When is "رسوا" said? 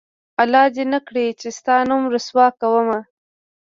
2.13-2.47